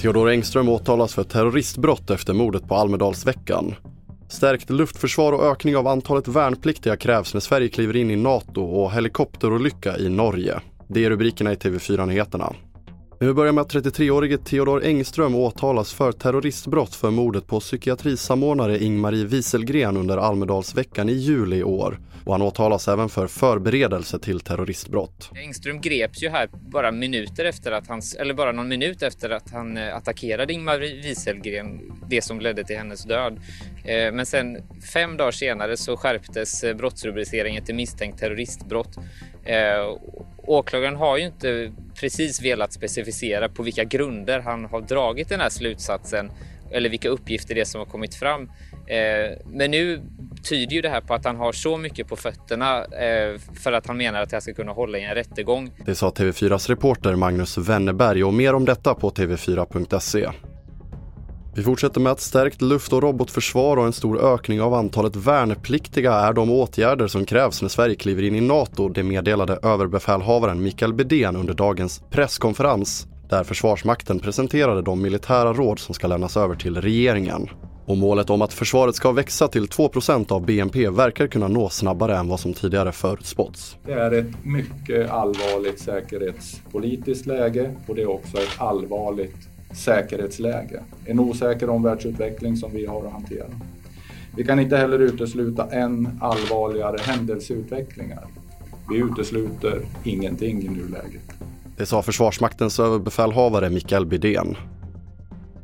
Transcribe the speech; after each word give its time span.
Theodor 0.00 0.30
Engström 0.30 0.68
åtalas 0.68 1.14
för 1.14 1.24
terroristbrott 1.24 2.10
efter 2.10 2.32
mordet 2.32 2.68
på 2.68 2.74
Almedalsveckan. 2.74 3.74
Stärkt 4.28 4.70
luftförsvar 4.70 5.32
och 5.32 5.44
ökning 5.44 5.76
av 5.76 5.86
antalet 5.86 6.28
värnpliktiga 6.28 6.96
krävs 6.96 7.34
när 7.34 7.40
Sverige 7.40 7.68
kliver 7.68 7.96
in 7.96 8.10
i 8.10 8.16
NATO 8.16 8.62
och 8.62 8.92
helikopterolycka 8.92 9.98
i 9.98 10.08
Norge. 10.08 10.60
Det 10.88 11.04
är 11.04 11.10
rubrikerna 11.10 11.52
i 11.52 11.56
TV4-nyheterna. 11.56 12.54
Vi 13.24 13.34
börjar 13.34 13.52
med 13.52 13.62
att 13.62 13.74
33-årige 13.74 14.38
Theodor 14.38 14.84
Engström 14.84 15.34
åtalas 15.34 15.94
för 15.94 16.12
terroristbrott 16.12 16.94
för 16.94 17.10
mordet 17.10 17.46
på 17.46 17.60
psykiatrisamordnare 17.60 18.78
Ingmarie 18.78 19.24
Wieselgren 19.24 19.96
under 19.96 20.16
Almedalsveckan 20.16 21.08
i 21.08 21.12
juli 21.12 21.56
i 21.56 21.64
år. 21.64 21.98
Och 22.24 22.32
han 22.32 22.42
åtalas 22.42 22.88
även 22.88 23.08
för 23.08 23.26
förberedelse 23.26 24.18
till 24.18 24.40
terroristbrott. 24.40 25.30
Engström 25.34 25.80
greps 25.80 26.22
ju 26.22 26.28
här 26.28 26.48
bara 26.52 26.92
minuter 26.92 27.44
efter 27.44 27.72
att 27.72 27.88
han, 27.88 28.02
eller 28.18 28.34
bara 28.34 28.52
någon 28.52 28.68
minut 28.68 29.02
efter 29.02 29.30
att 29.30 29.50
han 29.50 29.76
eh, 29.76 29.96
attackerade 29.96 30.52
Ingmarie 30.52 31.02
Wieselgren, 31.02 31.80
det 32.08 32.22
som 32.22 32.40
ledde 32.40 32.64
till 32.64 32.76
hennes 32.76 33.04
död. 33.04 33.40
Eh, 33.84 34.12
men 34.12 34.26
sen 34.26 34.58
fem 34.92 35.16
dagar 35.16 35.30
senare 35.30 35.76
så 35.76 35.96
skärptes 35.96 36.64
eh, 36.64 36.76
brottsrubriceringen 36.76 37.64
till 37.64 37.74
misstänkt 37.74 38.18
terroristbrott. 38.18 38.96
Åklagaren 40.46 40.96
har 40.96 41.16
ju 41.16 41.24
inte 41.24 41.72
precis 42.00 42.42
velat 42.42 42.72
specificera 42.72 43.48
på 43.48 43.62
vilka 43.62 43.84
grunder 43.84 44.40
han 44.40 44.64
har 44.64 44.80
dragit 44.80 45.28
den 45.28 45.40
här 45.40 45.48
slutsatsen 45.48 46.30
eller 46.70 46.90
vilka 46.90 47.08
uppgifter 47.08 47.54
det 47.54 47.60
är 47.60 47.64
som 47.64 47.78
har 47.78 47.86
kommit 47.86 48.14
fram. 48.14 48.50
Eh, 48.86 49.38
men 49.46 49.70
nu 49.70 50.02
tyder 50.48 50.74
ju 50.74 50.80
det 50.80 50.88
här 50.88 51.00
på 51.00 51.14
att 51.14 51.24
han 51.24 51.36
har 51.36 51.52
så 51.52 51.76
mycket 51.76 52.08
på 52.08 52.16
fötterna 52.16 52.84
eh, 52.84 53.38
för 53.62 53.72
att 53.72 53.86
han 53.86 53.96
menar 53.96 54.22
att 54.22 54.32
jag 54.32 54.42
ska 54.42 54.54
kunna 54.54 54.72
hålla 54.72 54.98
i 54.98 55.04
en 55.04 55.14
rättegång. 55.14 55.70
Det 55.86 55.94
sa 55.94 56.10
TV4s 56.10 56.68
reporter 56.68 57.14
Magnus 57.14 57.58
Wennerberg 57.58 58.24
och 58.24 58.34
mer 58.34 58.54
om 58.54 58.64
detta 58.64 58.94
på 58.94 59.10
tv4.se. 59.10 60.28
Vi 61.56 61.62
fortsätter 61.62 62.00
med 62.00 62.12
att 62.12 62.20
stärkt 62.20 62.62
luft 62.62 62.92
och 62.92 63.02
robotförsvar 63.02 63.76
och 63.76 63.86
en 63.86 63.92
stor 63.92 64.34
ökning 64.34 64.60
av 64.60 64.74
antalet 64.74 65.16
värnpliktiga 65.16 66.12
är 66.12 66.32
de 66.32 66.50
åtgärder 66.50 67.06
som 67.06 67.24
krävs 67.26 67.62
när 67.62 67.68
Sverige 67.68 67.94
kliver 67.94 68.22
in 68.22 68.34
i 68.34 68.40
NATO, 68.40 68.88
det 68.88 69.02
meddelade 69.02 69.58
överbefälhavaren 69.62 70.62
Mikael 70.62 70.94
Bedén 70.94 71.36
under 71.36 71.54
dagens 71.54 72.02
presskonferens 72.10 73.06
där 73.28 73.44
Försvarsmakten 73.44 74.20
presenterade 74.20 74.82
de 74.82 75.02
militära 75.02 75.52
råd 75.52 75.78
som 75.78 75.94
ska 75.94 76.06
lämnas 76.06 76.36
över 76.36 76.54
till 76.54 76.80
regeringen. 76.80 77.48
Och 77.86 77.96
målet 77.96 78.30
om 78.30 78.42
att 78.42 78.52
försvaret 78.52 78.94
ska 78.94 79.12
växa 79.12 79.48
till 79.48 79.66
2% 79.66 80.32
av 80.32 80.46
BNP 80.46 80.88
verkar 80.88 81.26
kunna 81.26 81.48
nås 81.48 81.74
snabbare 81.76 82.16
än 82.16 82.28
vad 82.28 82.40
som 82.40 82.54
tidigare 82.54 82.92
förutspåtts. 82.92 83.76
Det 83.86 83.92
är 83.92 84.12
ett 84.12 84.44
mycket 84.44 85.10
allvarligt 85.10 85.80
säkerhetspolitiskt 85.80 87.26
läge 87.26 87.74
och 87.86 87.94
det 87.94 88.02
är 88.02 88.10
också 88.10 88.36
ett 88.36 88.54
allvarligt 88.58 89.53
säkerhetsläge. 89.76 90.82
En 91.04 91.20
osäker 91.20 91.70
omvärldsutveckling 91.70 92.56
som 92.56 92.72
vi 92.72 92.86
har 92.86 93.06
att 93.06 93.12
hantera. 93.12 93.46
Vi 94.36 94.44
kan 94.44 94.60
inte 94.60 94.76
heller 94.76 94.98
utesluta 94.98 95.70
än 95.70 96.18
allvarligare 96.20 96.96
händelseutvecklingar. 97.00 98.24
Vi 98.90 98.96
utesluter 98.96 99.80
ingenting 100.04 100.62
i 100.62 100.68
nuläget. 100.68 101.22
Det 101.76 101.86
sa 101.86 102.02
Försvarsmaktens 102.02 102.80
överbefälhavare 102.80 103.70
Mikael 103.70 104.06
Bydén. 104.06 104.56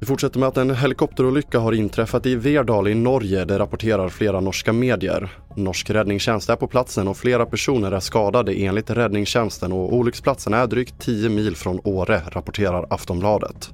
Vi 0.00 0.06
fortsätter 0.06 0.40
med 0.40 0.48
att 0.48 0.56
en 0.56 0.74
helikopterolycka 0.74 1.58
har 1.58 1.72
inträffat 1.72 2.26
i 2.26 2.34
Verdal 2.34 2.88
i 2.88 2.94
Norge, 2.94 3.44
det 3.44 3.58
rapporterar 3.58 4.08
flera 4.08 4.40
norska 4.40 4.72
medier. 4.72 5.30
Norsk 5.56 5.90
räddningstjänst 5.90 6.50
är 6.50 6.56
på 6.56 6.66
platsen 6.66 7.08
och 7.08 7.16
flera 7.16 7.46
personer 7.46 7.92
är 7.92 8.00
skadade 8.00 8.52
enligt 8.52 8.90
räddningstjänsten 8.90 9.72
och 9.72 9.94
olycksplatsen 9.94 10.54
är 10.54 10.66
drygt 10.66 10.98
10 10.98 11.28
mil 11.28 11.56
från 11.56 11.80
Åre, 11.84 12.22
rapporterar 12.32 12.86
Aftonbladet. 12.90 13.70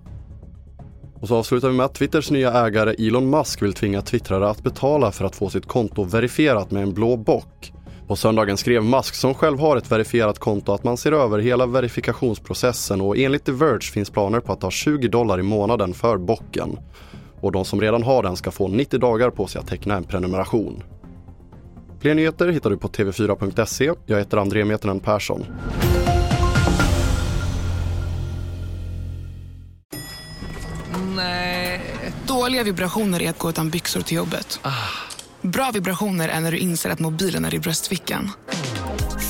Och 1.25 1.28
så 1.28 1.36
avslutar 1.36 1.69
vi 1.69 1.77
med 1.77 1.86
att 1.86 1.94
Twitters 1.94 2.30
nya 2.30 2.53
ägare 2.53 3.06
Elon 3.06 3.31
Musk 3.31 3.62
vill 3.62 3.72
tvinga 3.72 4.03
twittrare 4.03 4.48
att 4.48 4.62
betala 4.62 5.12
för 5.12 5.25
att 5.25 5.37
få 5.37 5.50
sitt 5.50 5.66
konto 5.66 6.04
verifierat 6.04 6.71
med 6.71 6.82
en 6.82 6.94
blå 6.94 7.16
bock. 7.16 7.72
På 8.06 8.16
söndagen 8.16 8.56
skrev 8.56 8.84
Musk, 8.84 9.15
som 9.15 9.34
själv 9.34 9.59
har 9.59 9.76
ett 9.76 9.93
verifierat 9.93 10.38
konto, 10.38 10.72
att 10.72 10.84
man 10.84 10.97
ser 10.97 11.12
över 11.12 11.38
hela 11.38 11.66
verifikationsprocessen 11.66 13.00
och 13.00 13.16
enligt 13.16 13.44
The 13.44 13.53
Verge 13.53 13.93
finns 13.93 14.10
planer 14.10 14.41
på 14.41 14.53
att 14.53 14.60
ta 14.60 14.71
20 14.71 15.09
dollar 15.09 15.41
i 15.41 15.43
månaden 15.43 15.94
för 15.94 16.16
bocken. 16.16 16.78
Och 17.41 17.53
de 17.53 17.65
som 17.65 17.81
redan 17.81 18.03
har 18.03 18.22
den 18.22 18.37
ska 18.37 18.50
få 18.50 18.69
90 18.69 18.98
dagar 18.98 19.31
på 19.31 19.47
sig 19.47 19.59
att 19.59 19.69
teckna 19.69 19.94
en 19.94 20.04
prenumeration. 20.04 20.82
Fler 22.00 22.15
nyheter 22.15 22.48
hittar 22.48 22.71
du 22.71 22.77
på 22.77 22.88
tv4.se. 22.88 23.93
Jag 24.06 24.19
heter 24.19 24.37
André 24.37 24.65
Metenen 24.65 25.00
Persson. 25.00 25.44
Dåliga 32.34 32.62
vibrationer 32.62 33.22
är 33.22 33.31
att 33.31 33.39
gå 33.39 33.50
utan 33.50 33.71
byxor 33.71 34.00
till 34.00 34.17
jobbet. 34.17 34.61
Bra 35.43 35.71
vibrationer 35.75 36.28
är 36.28 36.41
när 36.41 36.53
du 36.53 36.59
inser 36.59 36.91
att 36.91 36.99
mobilen 36.99 37.45
är 37.45 37.55
i 37.55 37.59
bröstfickan. 37.59 38.31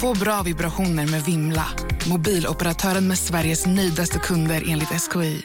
Få 0.00 0.14
bra 0.14 0.42
vibrationer 0.42 1.06
med 1.06 1.24
Vimla. 1.24 1.66
Mobiloperatören 2.08 3.08
med 3.08 3.18
Sveriges 3.18 3.66
nöjdaste 3.66 4.18
kunder 4.18 4.64
enligt 4.68 4.88
SKI. 4.88 5.44